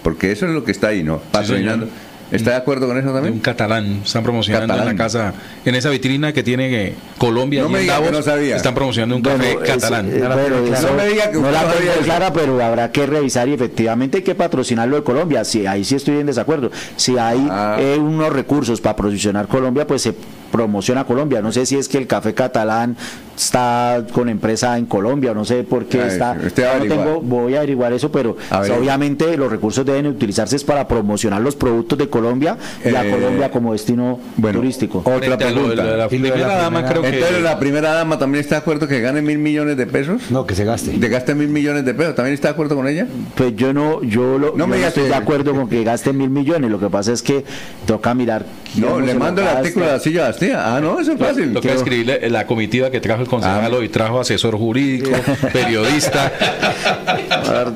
[0.01, 1.19] porque eso es lo que está ahí, ¿no?
[1.19, 1.85] Patrocinando.
[1.85, 2.07] señor.
[2.31, 3.39] ¿Está de acuerdo con eso De un también?
[3.39, 4.91] catalán, están promocionando Catalán.
[4.91, 8.21] en la casa, en esa vitrina que tiene eh, Colombia, No allí me que no
[8.23, 8.55] sabía.
[8.57, 10.07] están promocionando un café Bueno, es- catalán.
[10.11, 13.05] eh, bueno, No me diga que no usted la no sabía clara, pero habrá que
[13.05, 15.45] revisar y efectivamente hay que patrocinarlo de Colombia.
[15.45, 16.69] Si ahí sí estoy en desacuerdo.
[16.97, 17.77] Si hay Ah.
[17.79, 20.13] eh, unos recursos para posicionar Colombia, pues se
[20.51, 21.41] promociona Colombia.
[21.41, 22.97] No sé si es que el café catalán
[23.37, 26.35] está con empresa en Colombia, no sé por qué está.
[26.45, 30.87] usted no tengo, voy a averiguar eso, pero obviamente los recursos deben utilizarse es para
[30.87, 34.99] promocionar los productos de Colombia y a Eh, Colombia como destino bueno, turístico.
[35.05, 35.83] otra pregunta.
[35.83, 36.93] la primera la dama, que...
[37.07, 40.21] Entonces la primera dama también está de acuerdo que gane mil millones de pesos.
[40.29, 40.91] No, que se gaste.
[40.91, 42.15] De gaste mil millones de pesos.
[42.15, 43.07] ¿También está de acuerdo con ella?
[43.35, 46.29] Pues yo no, yo, lo, No yo me estoy de acuerdo con que gaste mil
[46.29, 46.71] millones.
[46.71, 47.45] Lo que pasa es que
[47.85, 48.45] toca mirar.
[48.75, 50.75] No, le mando el artículo de la silla de Astilla.
[50.75, 51.53] Ah, no, eso es fácil.
[51.53, 53.77] Toca escribirle la comitiva que trajo el concejal Ah.
[53.77, 55.11] hoy, trajo asesor jurídico,
[55.53, 56.31] periodista,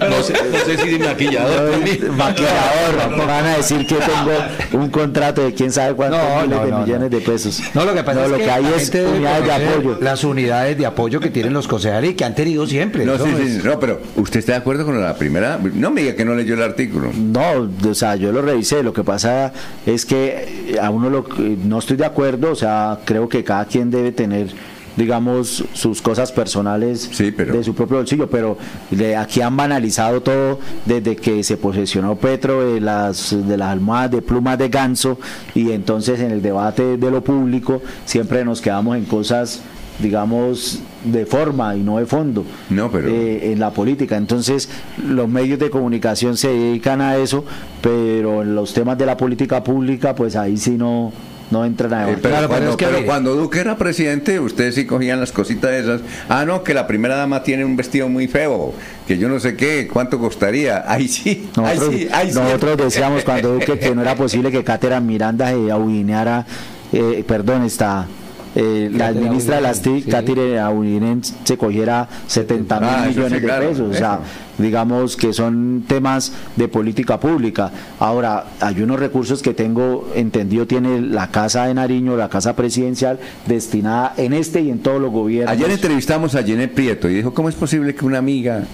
[0.09, 2.15] no sé, no sé si maquillador también.
[2.17, 6.65] Maquillador, van a decir que tengo un contrato de quién sabe cuántos No, miles no,
[6.65, 7.17] de no, millones no.
[7.17, 7.61] de pesos.
[7.73, 9.97] No, lo que pasa No, es lo que, que hay es unidades de apoyo.
[10.01, 13.05] Las unidades de apoyo que tienen los concejales y que han tenido siempre.
[13.05, 15.59] No, sí, no sí, no, pero ¿usted está de acuerdo con la primera?
[15.73, 17.11] No me diga que no leyó el artículo.
[17.15, 18.83] No, o sea, yo lo revisé.
[18.83, 19.53] Lo que pasa
[19.85, 22.51] es que a uno lo, que- no estoy de acuerdo.
[22.51, 24.47] O sea, creo que cada quien debe tener,
[24.97, 28.29] digamos, sus cosas personales Sí, pero- de su propio bolsillo.
[28.29, 28.57] Pero
[28.89, 34.11] de aquí han banalizado todo desde que se posesionó Petro de las, de las almohadas
[34.11, 35.17] de plumas de ganso.
[35.55, 39.61] Y entonces en el debate de lo público siempre nos quedamos en cosas
[39.99, 44.17] digamos de forma y no de fondo No, pero- Eh, en la política.
[44.17, 44.67] Entonces,
[45.07, 47.45] los medios de comunicación se dedican a eso,
[47.81, 51.11] pero en los temas de la política pública, pues ahí sí no,
[51.51, 53.07] no entran a Eh, pero Claro, pero cuando, es que pero mire.
[53.07, 56.01] cuando Duque era presidente, ustedes sí cogían las cositas esas.
[56.29, 58.73] Ah, no, que la primera dama tiene un vestido muy feo,
[59.07, 60.83] que yo no sé qué, cuánto costaría.
[60.91, 62.39] Ahí sí, ahí Nosotros, sí, ahí sí.
[62.39, 66.45] nosotros decíamos cuando Duque que no era posible que Cátera Miranda se abuineara,
[66.91, 68.07] eh, perdón, está...
[68.53, 73.09] eh, la Cátera ministra de las Auninen, TIC, Auninen, se cogiera 70 mil Ah, sí,
[73.09, 73.89] millones de pesos.
[73.89, 74.19] O sea,
[74.57, 77.71] digamos que son temas de política pública.
[77.99, 83.19] Ahora, hay unos recursos que tengo entendido, tiene la Casa de Nariño, la Casa Presidencial,
[83.47, 85.51] destinada en este y en todos los gobiernos.
[85.53, 88.65] Ayer entrevistamos a Jeanette Prieto y dijo, ¿cómo es posible que una amiga,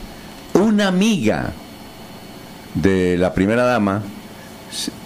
[0.54, 1.52] una amiga
[2.74, 4.02] de la primera dama,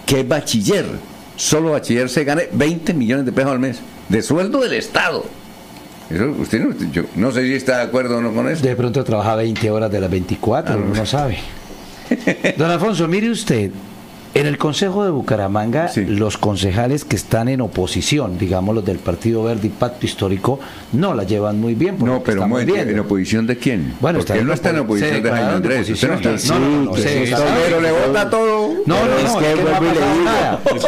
[0.06, 0.86] que es bachiller,
[1.36, 3.80] solo bachiller se gane 20 millones de pesos al mes
[4.12, 5.24] de sueldo del Estado.
[6.10, 8.62] Eso, usted no, yo no sé si está de acuerdo o no con eso.
[8.62, 11.38] De pronto trabaja 20 horas de las 24, ah, uno no sabe.
[12.58, 13.70] Don Alfonso, mire usted,
[14.34, 19.42] en el Consejo de Bucaramanga, los concejales que están en oposición, digamos los del Partido
[19.42, 20.58] Verde y Pacto Histórico,
[20.92, 21.96] no la llevan muy bien.
[21.98, 22.88] No, pero muy bien.
[22.88, 23.94] ¿en oposición de quién?
[24.00, 25.90] Bueno, Porque él no está en oposición de Jaime Andrés.
[25.90, 26.54] Usted no está.
[26.54, 26.92] No, no, no.
[26.92, 28.74] Pero le vota todo.
[28.86, 30.80] No, no, es que vuelvo y le digo.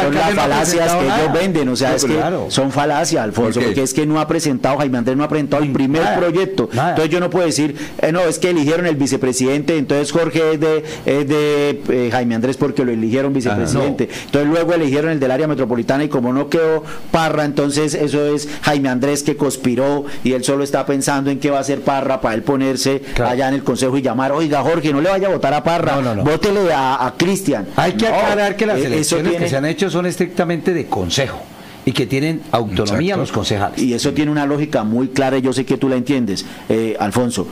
[0.00, 1.68] Son las falacias que ellos venden.
[1.68, 3.60] O sea, es que son falacias, Alfonso.
[3.60, 6.70] Porque es que no ha presentado, Jaime Andrés no ha presentado el primer proyecto.
[6.72, 10.60] Entonces yo no puedo decir, eh, no, es que eligieron el vicepresidente, entonces Jorge es
[10.60, 14.08] de eh, Jaime Andrés porque lo eligieron vicepresidente.
[14.26, 18.48] Entonces luego eligieron el del área metropolitana y como no quedó Parra, entonces eso es
[18.62, 22.20] Jaime Andrés que conspiró y él solo está pensando en qué va a hacer Parra
[22.20, 25.30] para él ponerse allá en el consejo y llamar, oiga Jorge, no le vaya a
[25.30, 27.68] votar a Parra, no, vótele a, Cristian.
[27.76, 31.40] Hay que aclarar que las eh, elecciones que se han hecho son estrictamente de consejo
[31.84, 33.80] y que tienen autonomía los concejales.
[33.80, 36.96] Y eso tiene una lógica muy clara y yo sé que tú la entiendes, eh,
[36.98, 37.46] Alfonso.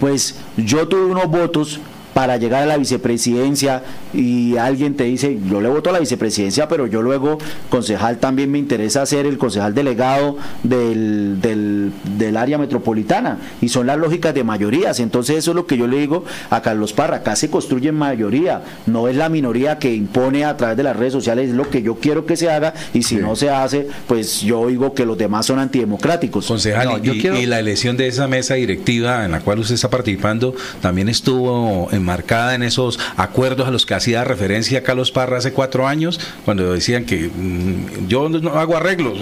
[0.00, 1.80] Pues yo tuve unos votos
[2.18, 6.66] para llegar a la vicepresidencia y alguien te dice, yo le voto a la vicepresidencia,
[6.66, 7.38] pero yo luego,
[7.70, 13.38] concejal, también me interesa ser el concejal delegado del, del, área metropolitana.
[13.60, 14.98] Y son las lógicas de mayorías.
[14.98, 17.18] Entonces eso es lo que yo le digo a Carlos Parra.
[17.18, 21.12] Acá se construye mayoría, no es la minoría que impone a través de las redes
[21.12, 24.40] sociales, es lo que yo quiero que se haga y si no se hace, pues
[24.40, 26.48] yo digo que los demás son antidemocráticos.
[26.48, 30.52] Concejal, y, y la elección de esa mesa directiva en la cual usted está participando
[30.80, 35.52] también estuvo en marcada en esos acuerdos a los que hacía referencia Carlos Parra hace
[35.52, 39.18] cuatro años, cuando decían que mm, yo no hago arreglos,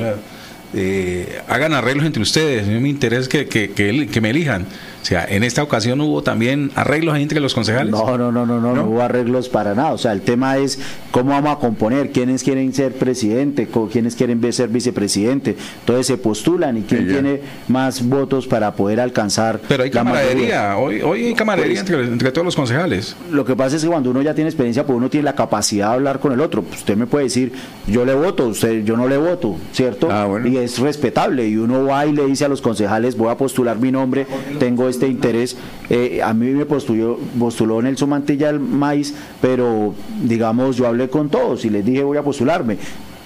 [0.72, 4.66] eh, hagan arreglos entre ustedes, mí me interesa que, que, que me elijan.
[5.06, 7.92] O sea, en esta ocasión hubo también arreglos entre los concejales.
[7.92, 9.92] No, no, no, no, no, no, hubo arreglos para nada.
[9.92, 10.80] O sea, el tema es
[11.12, 15.54] cómo vamos a componer, quiénes quieren ser presidente, quiénes quieren ser vicepresidente.
[15.78, 19.60] Entonces se postulan y quién tiene más votos para poder alcanzar.
[19.68, 23.14] Pero hay camaradería, hoy, hoy hay camaradería pues, entre, todos los concejales.
[23.30, 25.90] Lo que pasa es que cuando uno ya tiene experiencia, pues uno tiene la capacidad
[25.90, 26.62] de hablar con el otro.
[26.62, 27.52] Pues usted me puede decir,
[27.86, 30.08] yo le voto, usted, yo no le voto, ¿cierto?
[30.10, 31.46] Ah, y es respetable.
[31.46, 34.26] Y uno va y le dice a los concejales, voy a postular mi nombre,
[34.58, 35.56] tengo este interés.
[35.88, 41.28] Eh, a mí me postuló, postuló Nelson Mantilla el maíz, pero digamos, yo hablé con
[41.28, 42.78] todos y les dije voy a postularme.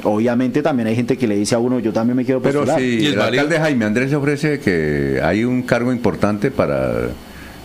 [0.02, 2.76] Obviamente también hay gente que le dice a uno, yo también me quiero postular.
[2.76, 7.08] Pero si el, alcalde Jaime Andrés le ofrece que hay un cargo importante para,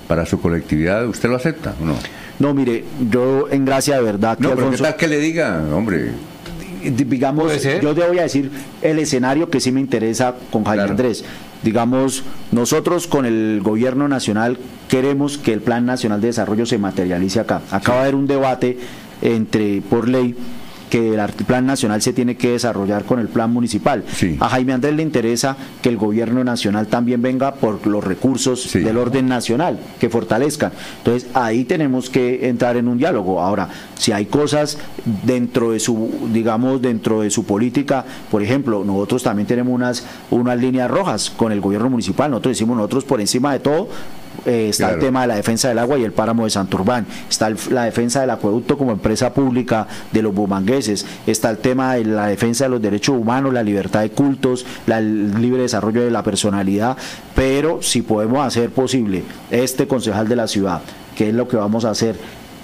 [0.08, 1.96] para su colectividad, ¿usted lo acepta o no?
[2.40, 4.38] No, mire, yo en gracia de verdad.
[4.40, 6.12] no, pero ¿qué tal que le diga, hombre?
[6.92, 11.24] digamos, yo te voy a decir el escenario que sí me interesa con Jaime Andrés
[11.64, 17.40] digamos, nosotros con el gobierno nacional queremos que el Plan Nacional de Desarrollo se materialice
[17.40, 17.62] acá.
[17.72, 18.78] Acaba de haber un debate
[19.22, 20.36] entre, por ley,
[20.90, 24.04] que el plan nacional se tiene que desarrollar con el plan municipal.
[24.40, 28.98] A Jaime Andrés le interesa que el gobierno nacional también venga por los recursos del
[28.98, 30.72] orden nacional, que fortalezcan.
[31.00, 33.42] Entonces ahí tenemos que entrar en un diálogo.
[33.42, 34.78] Ahora, si hay cosas
[35.24, 40.60] dentro de su, digamos, dentro de su política, por ejemplo, nosotros también tenemos unas, unas
[40.60, 42.30] líneas rojas con el gobierno municipal.
[42.32, 43.90] Nosotros decimos, nosotros por encima de todo
[44.46, 47.50] eh, está el tema de la defensa del agua y el páramo de Santurbán, está
[47.70, 52.28] la defensa del acueducto como empresa pública de los bumangueses, está el tema de la
[52.28, 56.98] defensa de los derechos humanos, la libertad de cultos, el libre desarrollo de la personalidad,
[57.36, 60.82] pero si podemos hacer posible este concejal de la ciudad,
[61.16, 62.16] que es lo que vamos a hacer,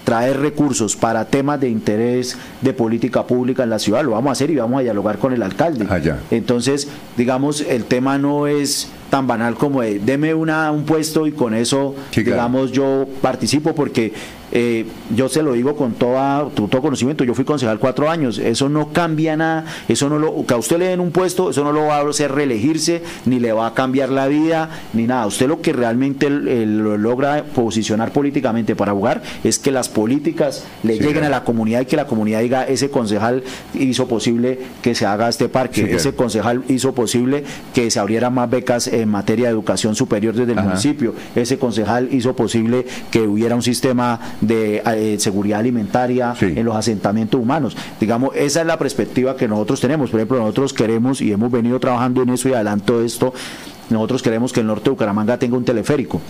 [0.03, 4.31] traer recursos para temas de interés de política pública en la ciudad, lo vamos a
[4.33, 5.87] hacer y vamos a dialogar con el alcalde.
[5.89, 6.19] Allá.
[6.31, 11.33] Entonces, digamos, el tema no es tan banal como de deme una, un puesto y
[11.33, 14.13] con eso, digamos, yo participo porque
[14.51, 14.85] eh,
[15.15, 18.91] yo se lo digo con toda, todo conocimiento, yo fui concejal cuatro años, eso no
[18.91, 21.85] cambia nada, eso no lo, que a usted le den un puesto, eso no lo
[21.85, 25.25] va a hacer reelegirse, ni le va a cambiar la vida, ni nada.
[25.25, 30.99] Usted lo que realmente lo logra posicionar políticamente para jugar es que las políticas le
[30.99, 35.05] lleguen a la comunidad y que la comunidad diga, ese concejal hizo posible que se
[35.05, 39.51] haga este parque, ese concejal hizo posible que se abrieran más becas en materia de
[39.51, 45.15] educación superior desde el municipio, ese concejal hizo posible que hubiera un sistema de eh,
[45.19, 47.77] seguridad alimentaria en los asentamientos humanos.
[47.99, 50.09] Digamos, esa es la perspectiva que nosotros tenemos.
[50.09, 53.33] Por ejemplo, nosotros queremos y hemos venido trabajando en eso y adelanto esto,
[53.89, 56.21] nosotros queremos que el norte de Bucaramanga tenga un teleférico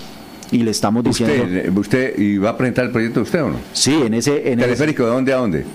[0.51, 1.43] y le estamos diciendo.
[1.43, 3.57] ¿Usted, usted y va a presentar el proyecto usted o no?
[3.73, 4.51] Sí, en ese.
[4.51, 5.65] En ¿Teleférico de dónde a dónde?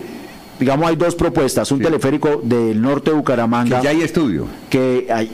[0.59, 1.71] Digamos, hay dos propuestas.
[1.73, 3.79] Un teleférico del norte de Bucaramanga.
[3.79, 4.47] Que ya hay estudio.
[4.71, 5.31] Que hay,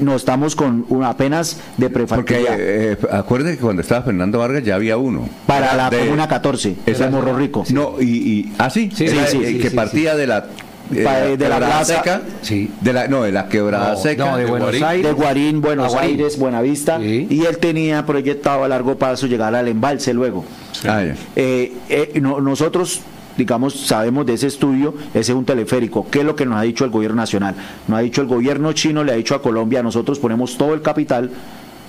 [0.00, 2.48] no estamos con una apenas de prefactoría.
[2.48, 5.28] Porque eh, acuérdense que cuando estaba Fernando Vargas ya había uno.
[5.46, 7.64] Para la Comuna 14, ese Morro Rico.
[7.70, 10.46] No, y, y ah, sí, sí, sí, que partía de la
[10.92, 12.70] eh, de la plaza seca, sí.
[12.80, 17.00] de la no de la quebrada seca de, Buenos Aires, de Guarín Buenos Aires Buenavista
[17.00, 20.44] y él tenía proyectado a largo plazo llegar al embalse luego
[20.88, 21.04] ah,
[21.36, 23.02] eh, eh, nosotros
[23.36, 26.06] digamos, sabemos de ese estudio, ese es un teleférico.
[26.10, 27.54] ¿Qué es lo que nos ha dicho el gobierno nacional?
[27.88, 30.82] Nos ha dicho el gobierno chino, le ha dicho a Colombia, nosotros ponemos todo el
[30.82, 31.30] capital,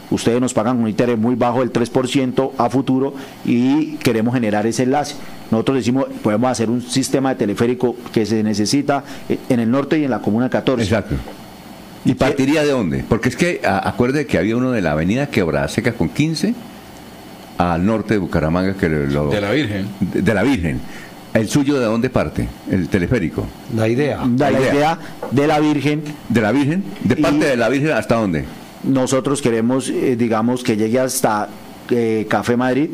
[0.10, 3.14] ustedes nos pagan un interés muy bajo del 3% a futuro
[3.46, 5.16] y queremos generar ese enlace.
[5.50, 9.04] Nosotros decimos, podemos hacer un sistema de teleférico que se necesita
[9.50, 10.84] en el norte y en la Comuna 14.
[10.84, 11.16] Exacto.
[12.04, 13.06] ¿Y partiría de dónde?
[13.08, 16.56] Porque es que acuerde que había uno de la avenida Quebrada Seca con 15
[17.58, 19.88] al norte de Bucaramanga que lo, de la Virgen.
[20.00, 20.82] de la Virgen
[21.34, 22.48] ¿El suyo de dónde parte?
[22.70, 23.48] ¿El teleférico?
[23.76, 24.20] La idea.
[24.38, 25.00] La, idea.
[25.32, 26.04] de la Virgen.
[26.28, 26.84] ¿De la Virgen?
[27.04, 28.46] ¿De parte de la Virgen hasta dónde?
[28.84, 31.48] Nosotros queremos, eh, digamos, que llegue hasta
[31.90, 32.90] eh, Café Madrid,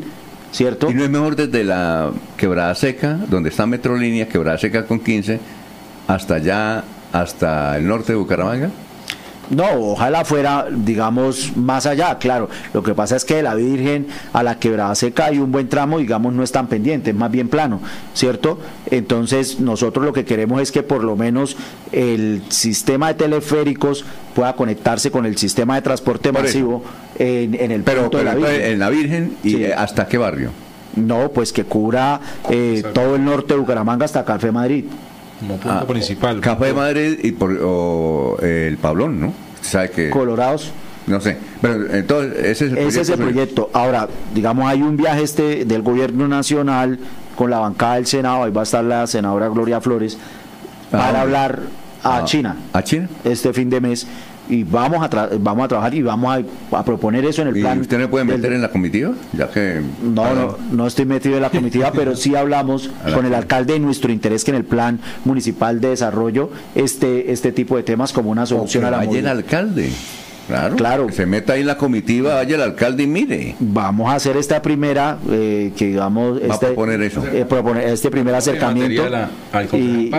[0.52, 0.90] ¿cierto?
[0.90, 5.40] ¿Y no es mejor desde la Quebrada Seca, donde está Metrolínea, Quebrada Seca con 15,
[6.06, 8.70] hasta allá, hasta el norte de Bucaramanga?
[9.50, 12.50] No, ojalá fuera, digamos, más allá, claro.
[12.74, 15.98] Lo que pasa es que la Virgen a la quebrada seca hay un buen tramo,
[15.98, 17.80] digamos, no es tan pendiente, es más bien plano,
[18.14, 18.58] ¿cierto?
[18.90, 21.56] Entonces, nosotros lo que queremos es que por lo menos
[21.92, 26.82] el sistema de teleféricos pueda conectarse con el sistema de transporte masivo
[27.18, 28.62] en, el pero, de la Virgen.
[28.62, 30.50] En la Virgen, ¿y hasta qué barrio?
[30.96, 34.84] No, pues que cubra eh, todo el norte de Bucaramanga hasta Café Madrid
[35.38, 36.40] como punto ah, principal.
[36.40, 39.32] Café de Madrid y por, el Pablón, ¿no?
[39.60, 40.72] ¿Sabe que Colorados.
[41.06, 42.88] No sé, pero entonces ese es el proyecto.
[42.88, 43.70] Ese es el proyecto.
[43.72, 46.98] Ahora, digamos, hay un viaje este del gobierno nacional
[47.34, 50.18] con la bancada del Senado, ahí va a estar la senadora Gloria Flores,
[50.90, 51.60] para hablar
[52.02, 52.56] a China.
[52.72, 53.08] ¿A China?
[53.24, 54.06] Este fin de mes
[54.48, 57.78] y vamos a vamos a trabajar y vamos a, proponer eso en el plan.
[57.78, 59.12] ¿Y usted no puede meter en la comitiva?
[59.32, 63.34] Ya que no, no, no estoy metido en la comitiva, pero sí hablamos con el
[63.34, 67.82] alcalde de nuestro interés que en el plan municipal de desarrollo este este tipo de
[67.82, 69.90] temas como una solución a la el alcalde.
[70.48, 71.06] Claro, claro.
[71.06, 73.54] Que se meta ahí en la comitiva, vaya el alcalde y mire.
[73.60, 77.22] Vamos a hacer esta primera, eh, que digamos, este, a proponer eso.
[77.26, 77.46] Eh,
[77.86, 79.06] este primer acercamiento.
[79.74, 80.10] y,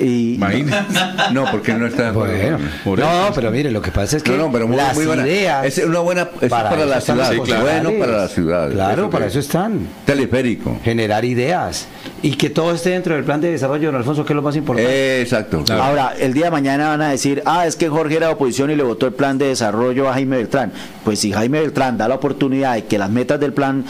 [0.00, 0.38] y,
[1.32, 2.10] no, porque no está.
[2.12, 5.66] Bueno, no, pero mire, lo que pasa es que no, pero muy, las buena, ideas
[5.66, 8.70] es una buena es para, la ciudad, bueno para la ciudad.
[8.70, 9.86] Claro, para eso están.
[10.06, 10.80] Teleférico.
[10.82, 11.86] Generar ideas
[12.22, 14.56] y que todo esté dentro del plan de desarrollo, don Alfonso, que es lo más
[14.56, 15.20] importante.
[15.20, 15.64] exacto.
[15.70, 18.70] Ahora, el día de mañana van a decir, ah, es que Jorge era de oposición
[18.70, 20.72] y le votó el plan de desarrollo a Jaime Beltrán.
[21.04, 23.84] Pues si Jaime Beltrán da la oportunidad de que las metas del plan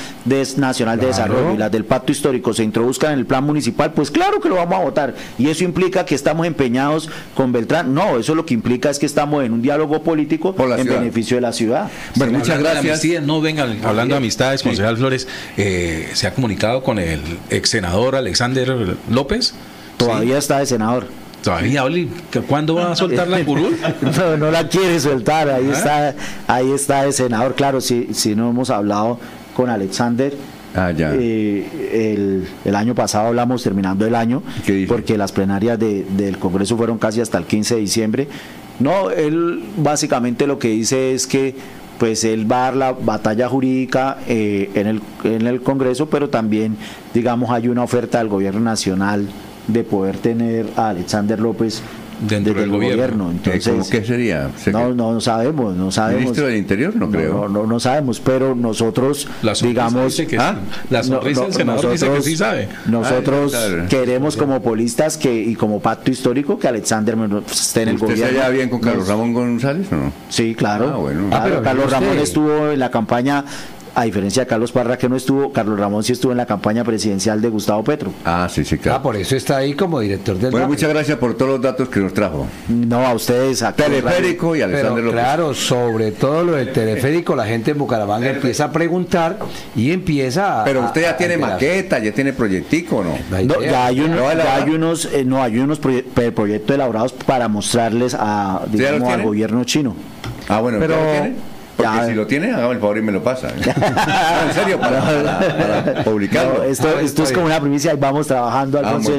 [0.56, 4.10] nacional de desarrollo y las del pacto histórico se introduzcan en el plan municipal, pues
[4.10, 5.14] claro que lo vamos a votar.
[5.38, 7.94] Y eso implica que estamos empeñados con Beltrán.
[7.94, 11.40] No, eso lo que implica es que estamos en un diálogo político en beneficio de
[11.40, 11.90] la ciudad.
[12.14, 13.22] Bueno, muchas gracias.
[13.22, 15.26] no vengan hablando de amistades, concejal Flores,
[15.56, 19.54] eh, se ha comunicado con el ex senador Alexander López.
[19.96, 21.06] Todavía está de senador.
[21.42, 22.10] Todavía, Oli,
[22.48, 23.76] ¿cuándo va a soltar la curul?
[24.18, 25.76] no, no la quiere soltar, ahí ¿Ah?
[25.76, 26.14] está,
[26.46, 27.54] ahí está de senador.
[27.54, 29.18] Claro, si, si no hemos hablado
[29.54, 30.34] con Alexander.
[30.74, 31.12] Ah, ya.
[31.14, 34.42] Eh, el, año pasado hablamos terminando el año,
[34.88, 38.28] porque las plenarias del Congreso fueron casi hasta el 15 de diciembre.
[38.78, 41.54] No, él básicamente lo que dice es que
[41.98, 46.28] pues él va a dar la batalla jurídica eh, en, el, en el Congreso, pero
[46.28, 46.76] también,
[47.14, 49.28] digamos, hay una oferta del gobierno nacional
[49.66, 51.82] de poder tener a Alexander López
[52.20, 53.30] dentro del gobierno.
[53.30, 54.50] Entonces, ¿Qué sería?
[54.72, 56.20] No, no sabemos, no sabemos.
[56.20, 57.48] Ministro del Interior, no creo.
[57.48, 59.28] No, no, sabemos, pero nosotros,
[59.62, 60.58] digamos, que ¿ah?
[60.90, 62.68] la sorpresa del senador nosotros, dice que sí sabe.
[62.86, 63.54] Nosotros
[63.88, 67.16] queremos como polistas que y como pacto histórico que Alexander
[67.50, 68.24] esté en el gobierno.
[68.26, 70.12] ¿Usted se bien con Carlos Ramón González o no?
[70.28, 70.90] Sí, claro.
[70.92, 71.28] Ah, bueno.
[71.32, 73.44] Ah, pero Carlos Ramón estuvo en la campaña
[73.96, 76.84] a diferencia de Carlos Parra que no estuvo, Carlos Ramón sí estuvo en la campaña
[76.84, 78.12] presidencial de Gustavo Petro.
[78.26, 78.98] Ah, sí, sí, claro.
[78.98, 81.88] Ah, por eso está ahí como director del Bueno, muchas gracias por todos los datos
[81.88, 82.46] que nos trajo.
[82.68, 83.62] No, a ustedes.
[83.62, 85.18] A teleférico y Alexander López.
[85.18, 89.38] Claro, sobre todo lo del teleférico, la gente en Bucaramanga empieza a preguntar
[89.74, 93.16] y empieza a, Pero usted ya tiene maqueta, ya tiene proyectico, ¿no?
[93.44, 99.22] no ya hay, unos, eh, no, hay unos proyectos elaborados para mostrarles a, digamos, al
[99.22, 99.96] gobierno chino.
[100.48, 100.96] Ah, bueno, pero
[101.76, 103.48] Porque si lo tiene, hágame el favor y me lo pasa.
[103.56, 106.64] en serio, para, publicarlo.
[106.64, 109.12] esto, esto es como una primicia y vamos trabajando, Alfonso.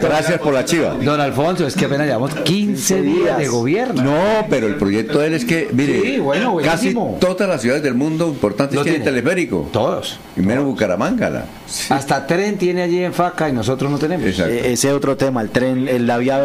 [0.00, 0.94] gracias por la chiva.
[1.02, 4.02] Don Alfonso, es que apenas llevamos 15 días de gobierno.
[4.02, 6.20] No, pero el proyecto de él es que, mire,
[6.64, 9.68] casi todas las ciudades del mundo importantes tienen teleférico.
[9.72, 10.18] Todos.
[10.36, 11.44] Y menos Bucaramanga.
[11.90, 14.38] Hasta tren tiene allí en Faca y nosotros no tenemos.
[14.38, 16.38] E-, ese otro tema, el tren, la vía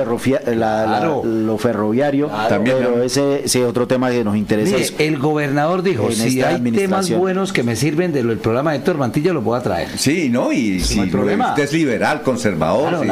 [0.56, 2.28] la, lo ferroviario.
[2.50, 4.76] También, pero ese, ese otro tema que nos interesa.
[4.98, 9.34] el gobernador dijo, si hay temas buenos que me sirven del programa de Héctor Mantilla,
[9.34, 9.88] lo puedo traer.
[9.98, 10.52] Sí, ¿no?
[10.52, 13.06] Y si usted es liberal, conservador,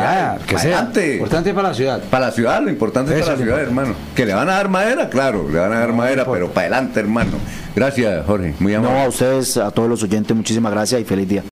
[0.45, 0.91] que sea.
[1.13, 2.03] Importante para la ciudad.
[2.09, 3.95] Para la ciudad, lo importante es para la ciudad, hermano.
[4.15, 6.99] Que le van a dar madera, claro, le van a dar madera, pero para adelante,
[6.99, 7.37] hermano.
[7.75, 8.53] Gracias, Jorge.
[8.59, 8.97] Muy amable.
[8.97, 11.43] No, a ustedes, a todos los oyentes, muchísimas gracias y feliz día.